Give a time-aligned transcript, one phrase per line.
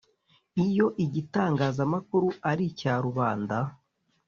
[0.65, 3.57] Iyo igitangazamakuru ari icya rubanda